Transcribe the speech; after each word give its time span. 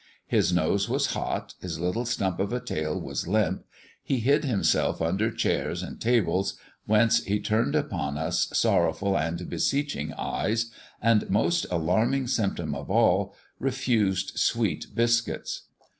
His 0.25 0.51
nose 0.51 0.89
was 0.89 1.13
hot, 1.13 1.53
his 1.61 1.79
little 1.79 2.05
stump 2.05 2.39
of 2.39 2.51
a 2.51 2.59
tail 2.59 2.99
was 2.99 3.27
limp, 3.27 3.65
he 4.01 4.17
hid 4.19 4.43
himself 4.43 4.99
under 4.99 5.29
chairs 5.31 5.83
and 5.83 6.01
tables, 6.01 6.57
whence 6.87 7.23
he 7.25 7.39
turned 7.39 7.75
upon 7.75 8.17
us 8.17 8.47
sorrowful 8.51 9.15
and 9.15 9.47
beseeching 9.47 10.11
eyes, 10.13 10.71
and, 11.03 11.29
most 11.29 11.67
alarming 11.69 12.25
symptom 12.25 12.73
of 12.73 12.89
all, 12.89 13.35
refused 13.59 14.31
sweet 14.39 14.87
biscuits. 14.95 15.67